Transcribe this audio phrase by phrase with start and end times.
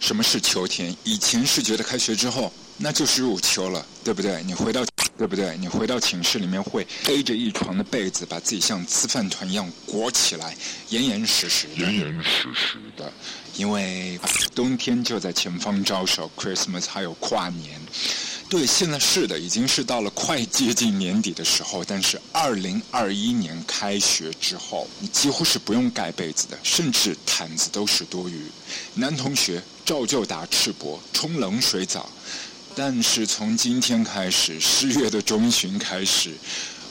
[0.00, 0.96] 什么是秋天？
[1.04, 4.42] 以前是觉得开学之后那就是入秋了，对不对？
[4.42, 4.82] 你回到
[5.18, 5.56] 对不对？
[5.58, 10.56] 你回到寝室里面会背着一床的被子，把自己像吃饭团一样裹起来，
[10.88, 13.12] 严严实实的、严严实实的，
[13.54, 14.18] 因为
[14.54, 17.78] 冬天就在前方招手，Christmas 还有跨年。
[18.48, 21.84] 对，现在是的，已经是到了快接近年底的时候。
[21.84, 28.40] 但是，二零二一年开学之后，你几乎是不用盖被子的，甚至毯子都是多余。
[28.94, 32.08] 男同学照旧打赤膊，冲冷水澡。
[32.74, 36.36] 但是从今天开始，十月的中旬开始，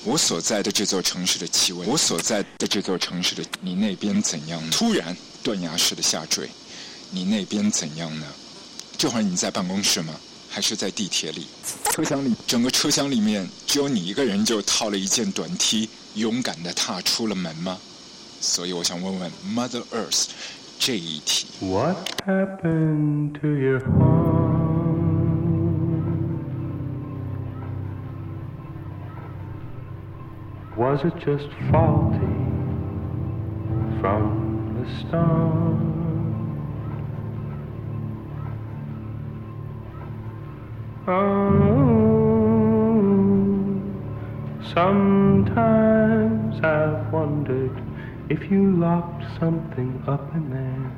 [0.03, 4.71] 我所在的这座城市的气温，我所在的这座城市的，你那边怎样呢？
[4.71, 6.49] 突然断崖式的下坠，
[7.11, 8.25] 你那边怎样呢？
[8.97, 10.13] 这会儿你在办公室吗？
[10.49, 11.45] 还是在地铁里，
[11.94, 17.77] 车厢里，整个车厢里面只有你一个人，就套了一件短 T，勇敢地踏出了门吗？
[18.41, 20.25] 所以我想问问 Mother Earth
[20.78, 21.45] 这一题。
[21.60, 21.96] What
[22.27, 24.45] happened to your heart?
[30.77, 32.19] Was it just faulty
[34.00, 35.94] from the start?
[41.06, 41.44] Oh,
[44.75, 47.80] sometimes I've wondered
[48.30, 50.91] if you locked something up in there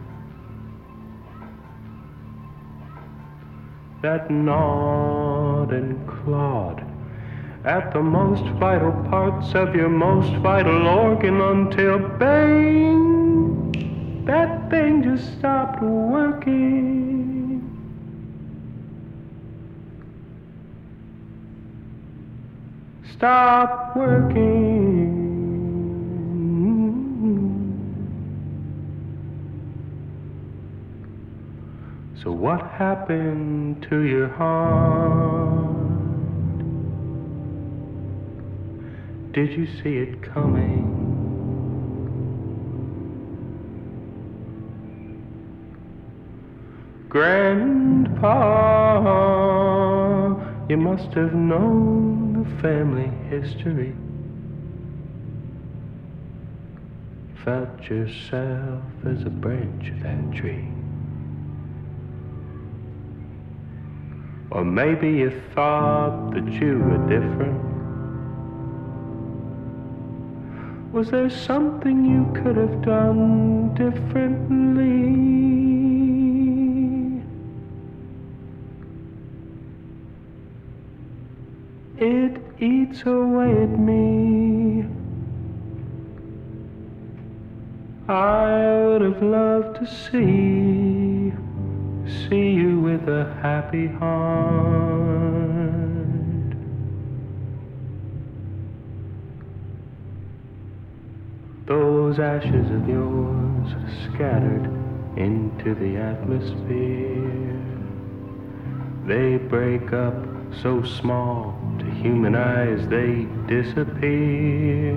[4.01, 6.83] that gnawed and clawed
[7.63, 13.71] at the most vital parts of your most vital organ until bang,
[14.25, 17.01] that thing just stopped working.
[23.21, 25.20] stop working.
[32.23, 35.71] So, what happened to your heart?
[39.31, 40.99] Did you see it coming?
[47.09, 48.21] Grandpa,
[50.69, 53.95] you must have known the family history.
[57.43, 60.67] Felt yourself as a branch of that tree.
[64.51, 67.71] Or maybe you thought that you were different.
[70.91, 75.31] Was there something you could have done differently?
[81.97, 84.85] It eats away at me.
[88.09, 91.10] I would have loved to see,
[92.07, 95.01] see you with a happy heart.
[101.65, 103.75] Those ashes of yours
[104.05, 104.65] scattered
[105.15, 107.61] into the atmosphere.
[109.05, 110.15] They break up
[110.61, 114.95] so small to human eyes they disappear.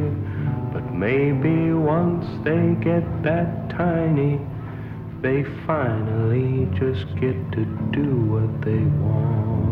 [0.72, 4.40] But maybe once they get that tiny,
[5.24, 9.64] they finally just get to do what they want.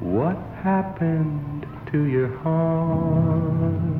[0.00, 3.93] What happened to your heart?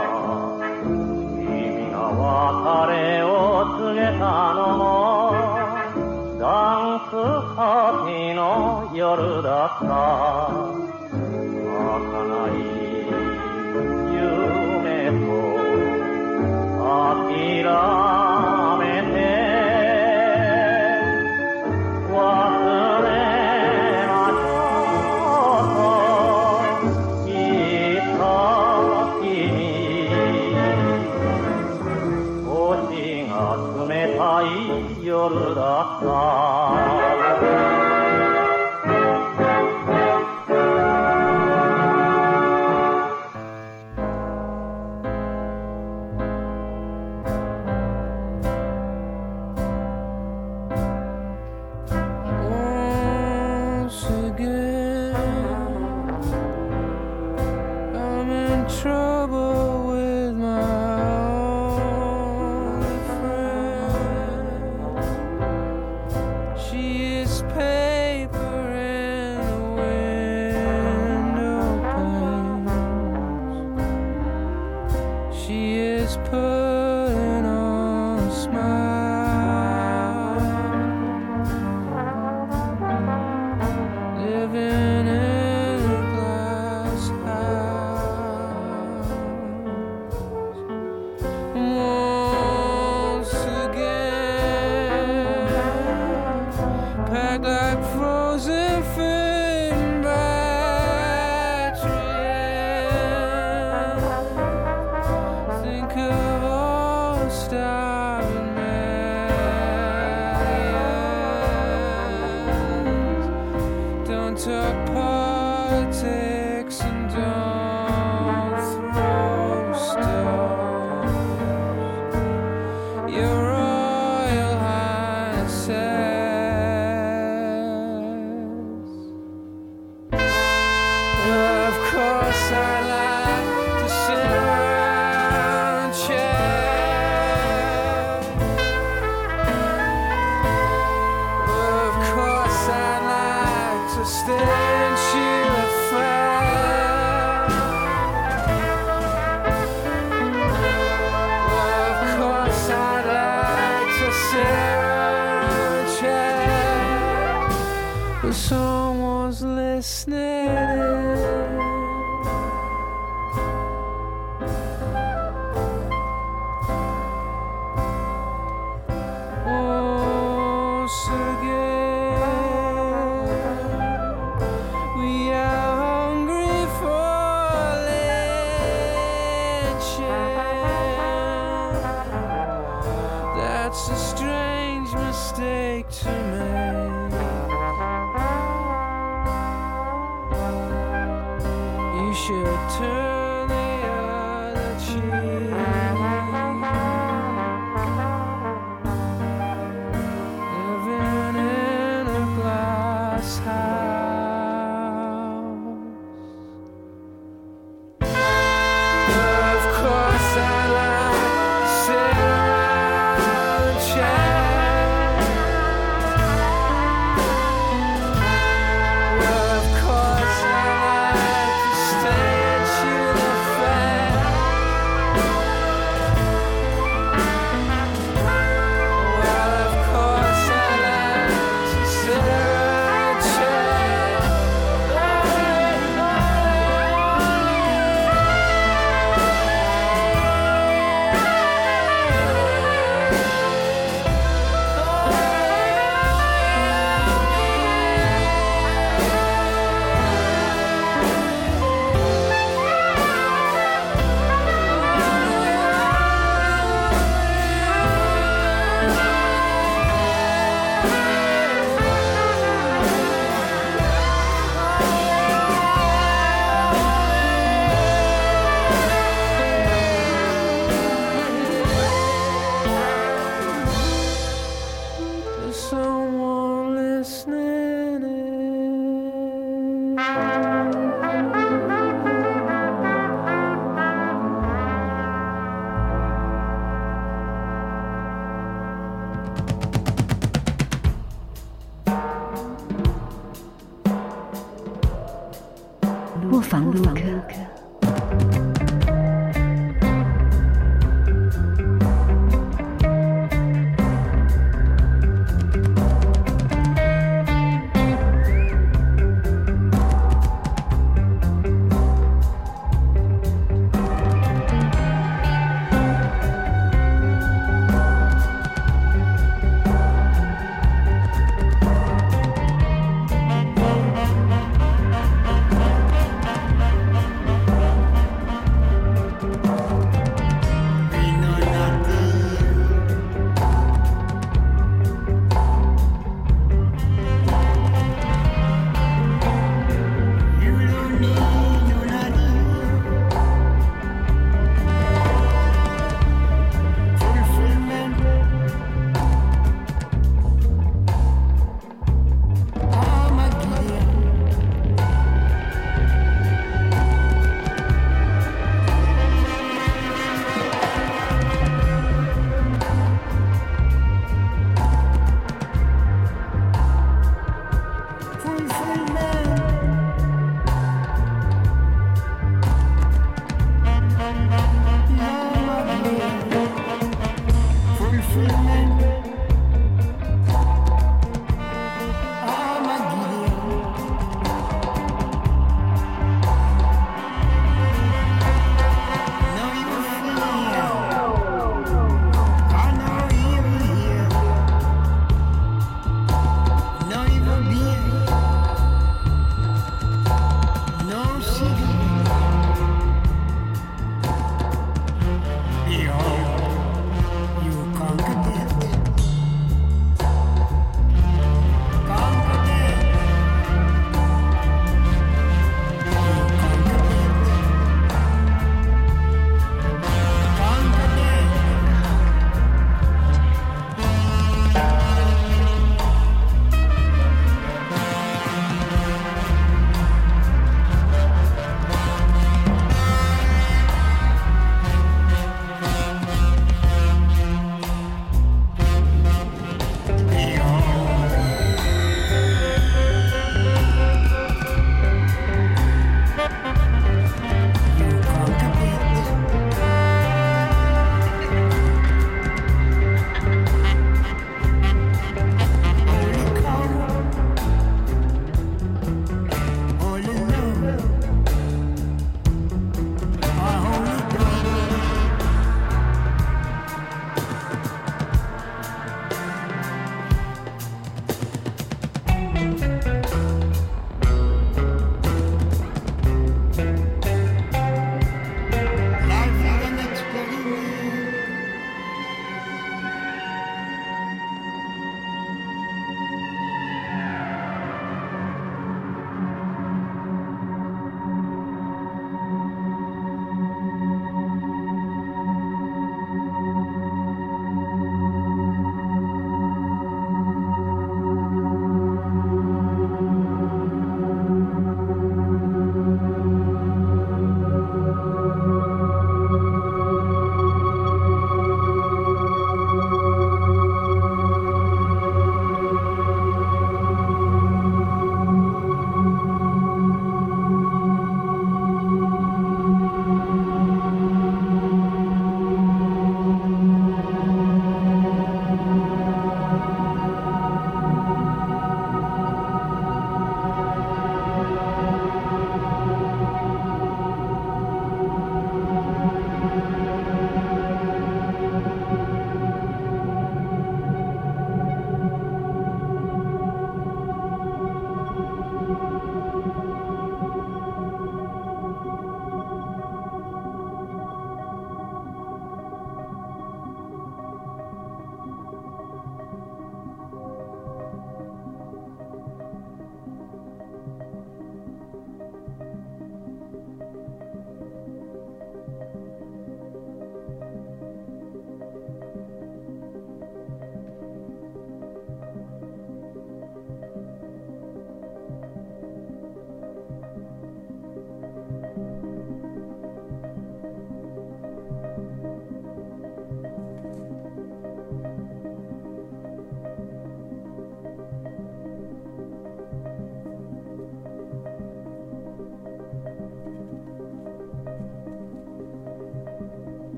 [1.36, 3.28] 君が別れを
[3.76, 4.24] 告げた
[4.54, 4.84] のも
[6.40, 6.46] ダ
[6.96, 7.12] ンス
[7.54, 9.84] パーティーの夜だった
[11.52, 12.08] 儚
[12.48, 12.64] い
[14.14, 15.28] 夢と
[16.80, 18.03] 諦め
[35.84, 36.63] Ah.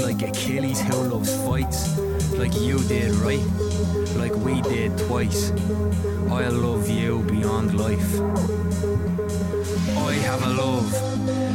[0.00, 1.98] Like Achilles who loves fights,
[2.32, 3.44] like you did, right?
[4.16, 5.50] Like we did twice.
[6.30, 8.20] I love you beyond life.
[9.96, 10.94] I have a love,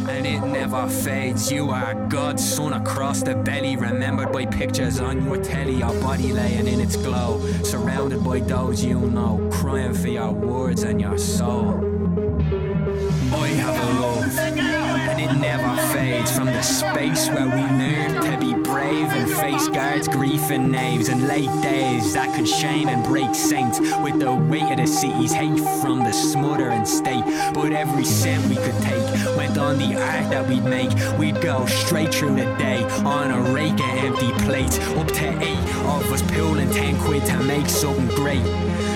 [0.09, 1.51] and it never fades.
[1.51, 6.31] You are God's son across the belly, remembered by pictures on your telly, your body
[6.33, 11.17] laying in its glow, surrounded by those you know, crying for your words and your
[11.17, 11.85] soul.
[13.31, 17.68] I have a love, and it never fades from the space where we
[20.07, 24.71] grief and knaves, and late days that could shame and break saints with the weight
[24.71, 27.23] of the city's hate from the smothering state.
[27.53, 30.91] But every cent we could take went on the art that we'd make.
[31.17, 35.75] We'd go straight through the day on a rake of empty plates, up to eight
[35.85, 38.45] of us pulling ten quid to make something great.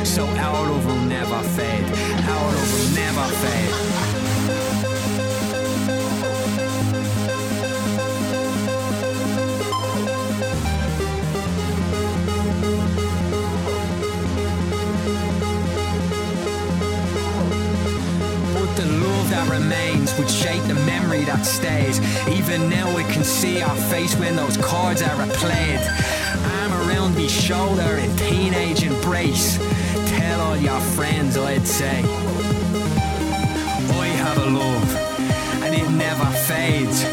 [0.06, 1.86] So our love will never fade,
[2.30, 4.03] our love will never fade.
[20.44, 22.02] Shape the memory that stays.
[22.28, 25.80] Even now we can see our face when those chords are replayed.
[26.60, 29.58] Arm around me shoulder in teenage embrace.
[30.18, 32.04] Tell all your friends I'd say.
[34.04, 34.90] I have a love,
[35.64, 37.04] and it never fades.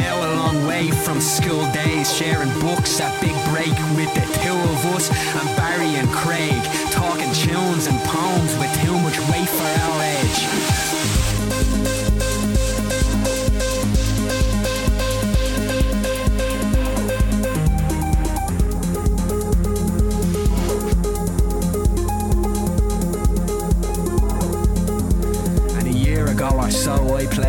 [0.00, 4.58] Now a long way from school days, sharing books at Big Break with the two
[4.72, 6.62] of us and Barry and Craig,
[6.92, 10.79] talking tunes and poems with too much weight for our age.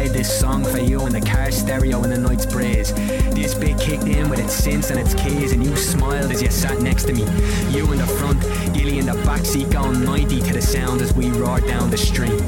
[0.10, 2.94] This song for you in the car stereo in the night's breeze.
[3.34, 6.50] This bit kicked in with its synths and its keys, and you smiled as you
[6.50, 7.24] sat next to me.
[7.70, 8.42] You in the front,
[8.74, 12.42] Gilly in the backseat, going 90 to the sound as we roared down the street.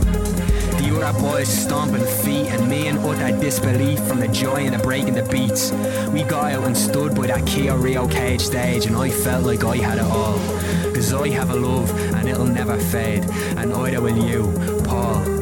[0.79, 4.79] The other boys stomping feet, and me in utter disbelief from the joy and the
[4.79, 5.71] break in the beats.
[6.11, 9.63] We got out and stood by that Kia Rio cage stage, and I felt like
[9.63, 10.39] I had it all.
[10.93, 13.25] Cause I have a love, and it'll never fade,
[13.57, 15.32] and either will you, Paul.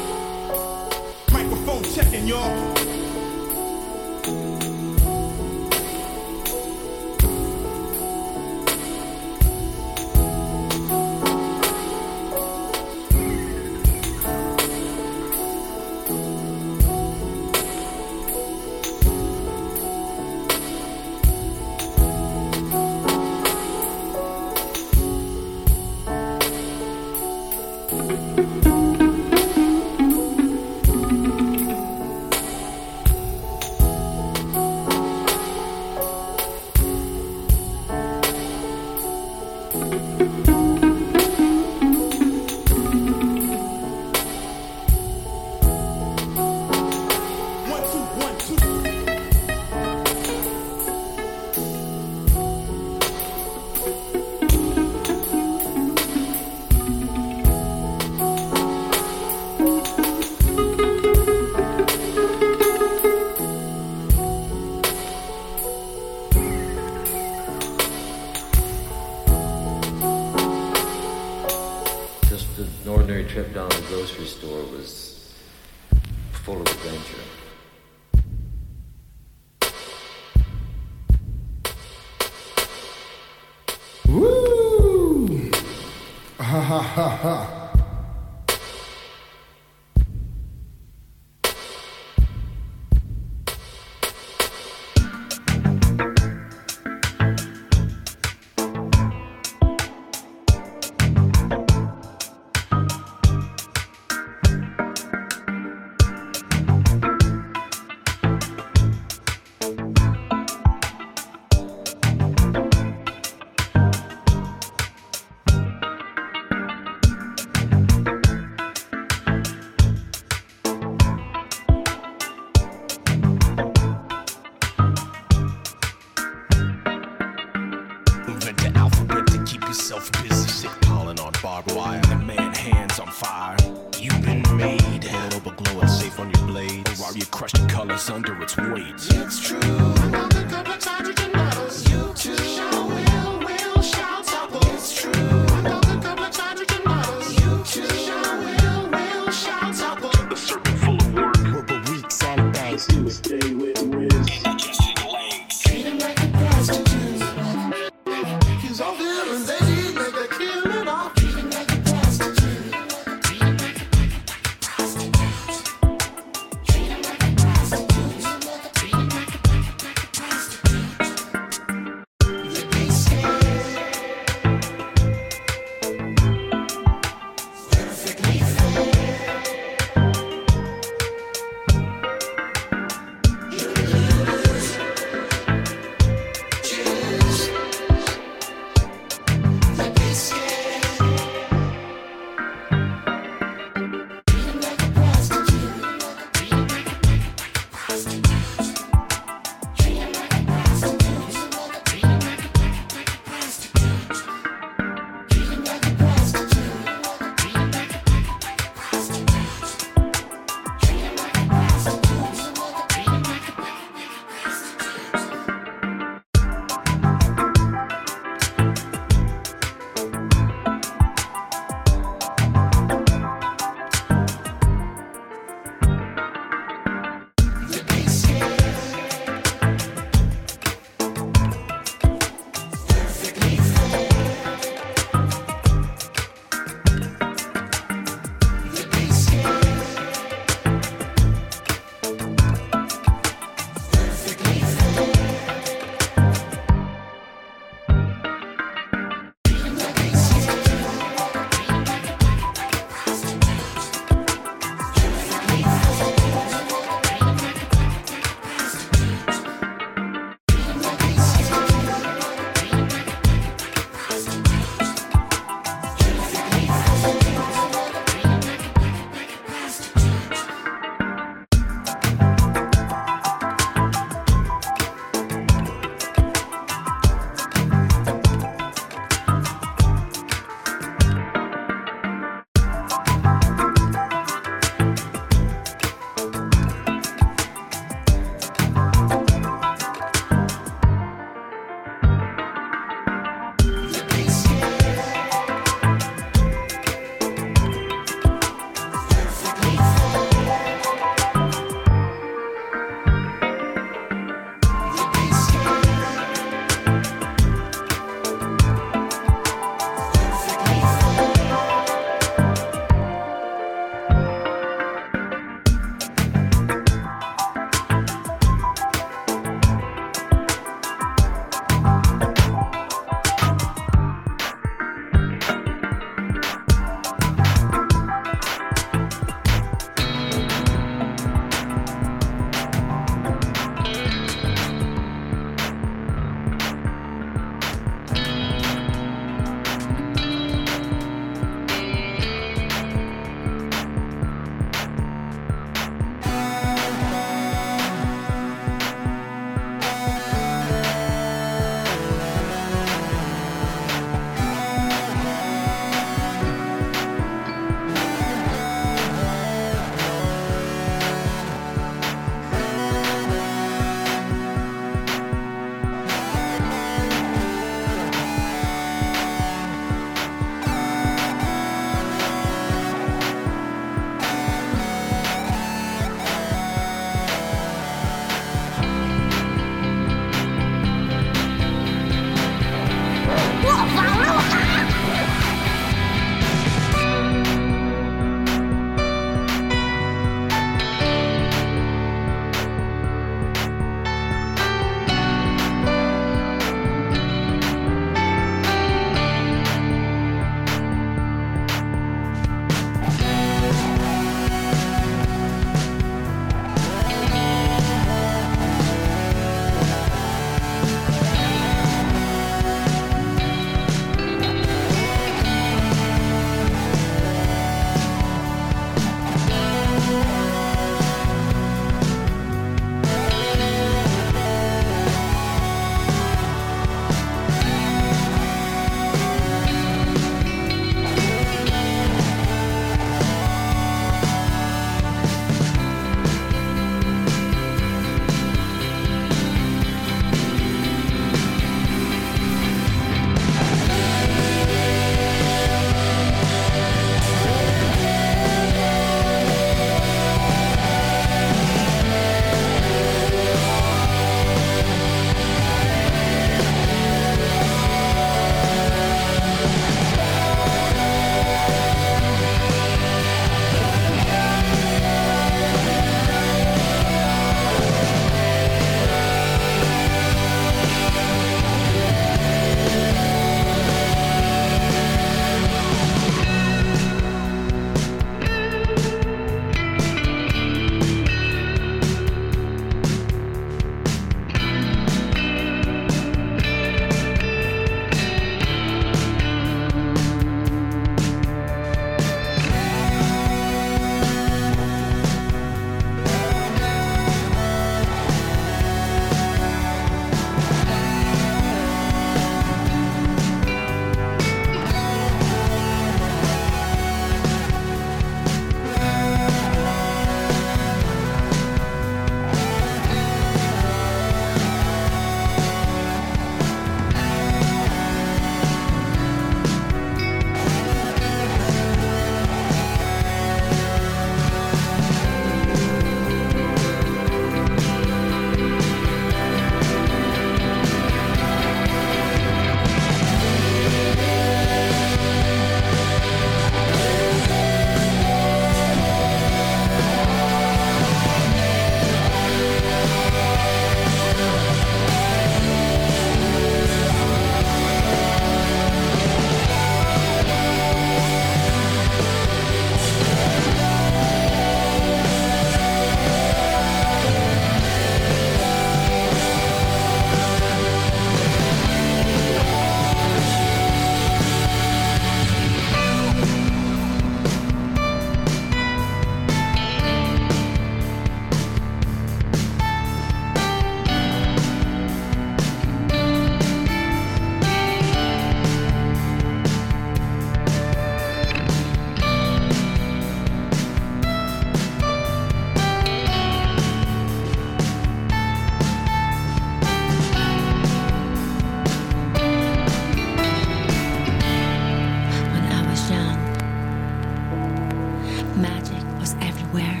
[599.72, 600.00] Where?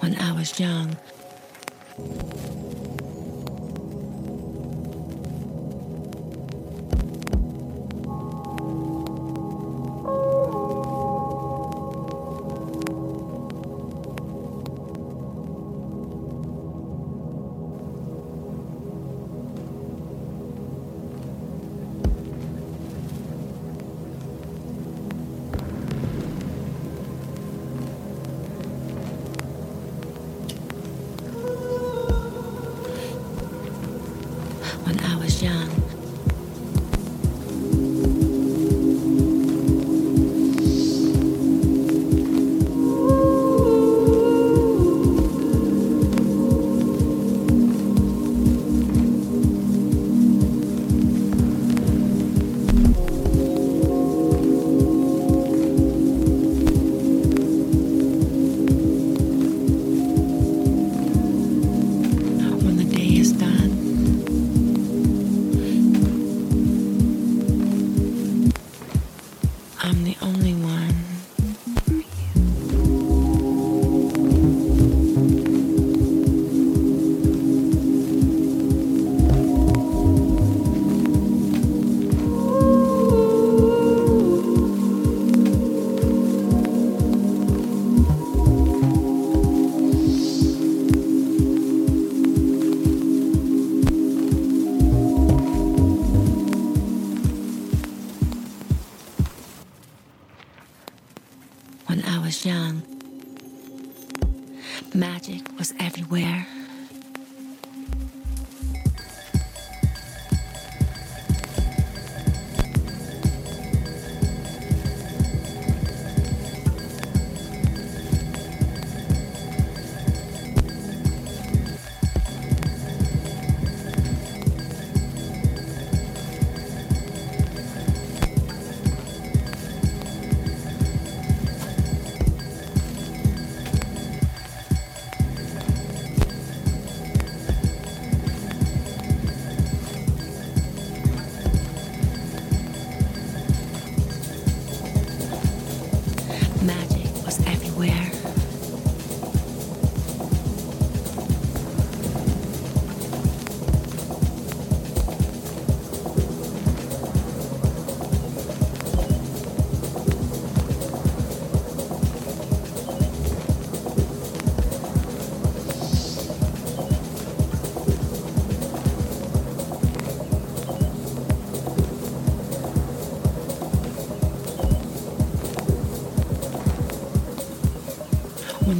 [0.00, 0.96] When I was young,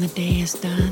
[0.01, 0.90] the day is done,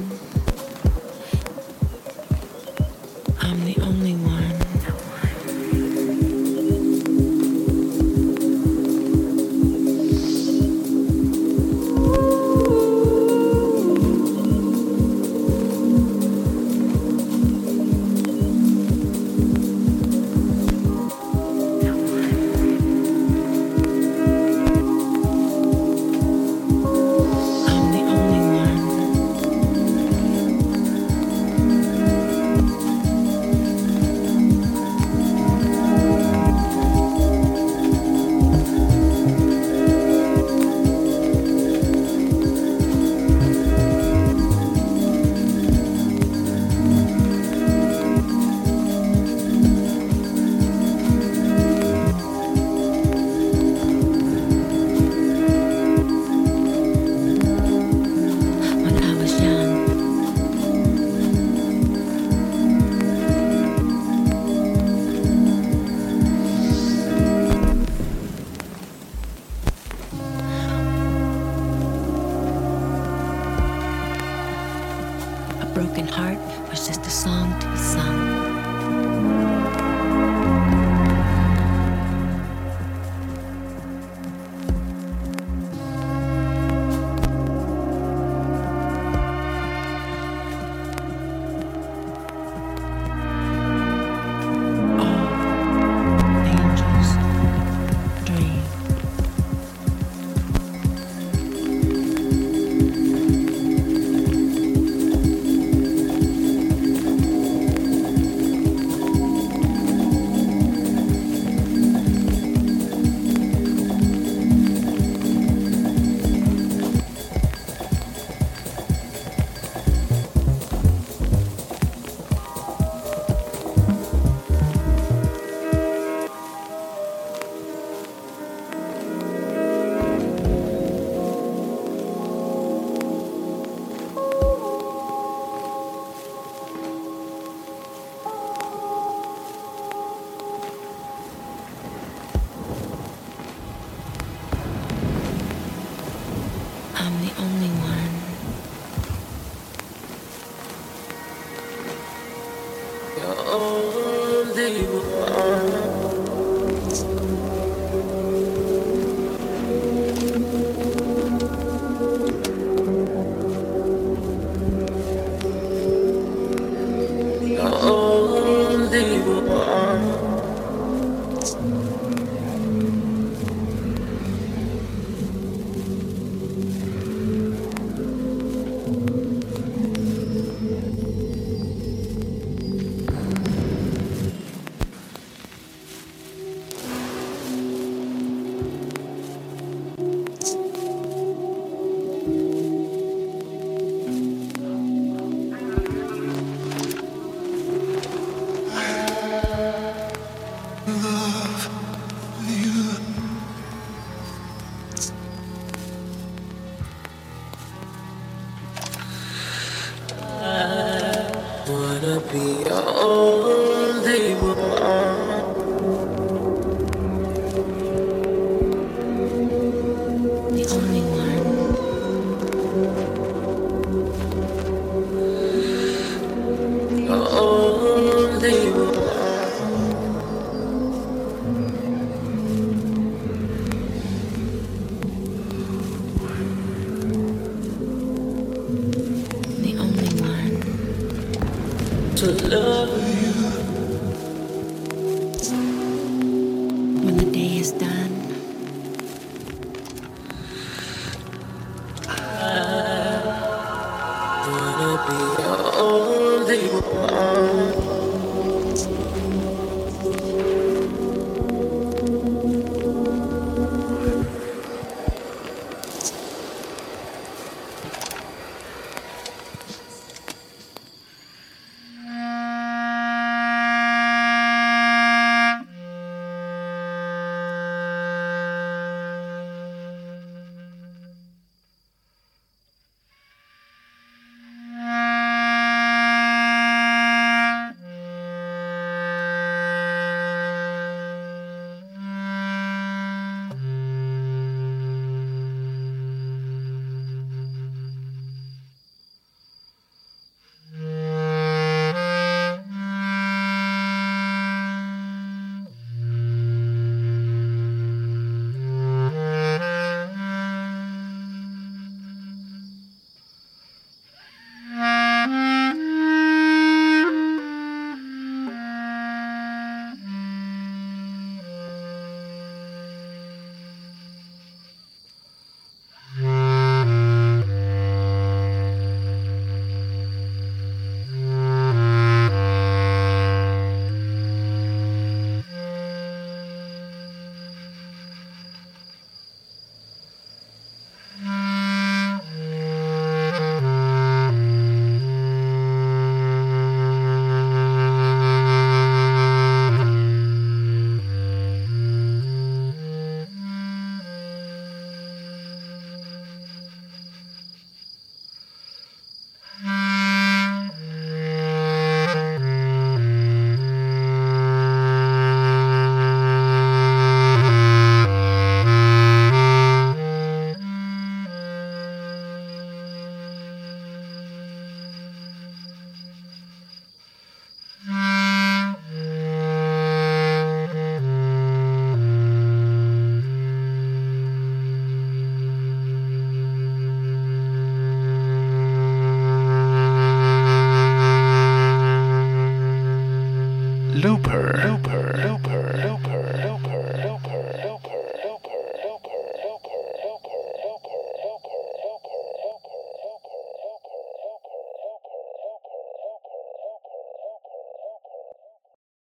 [212.08, 215.27] Wanna be your only one.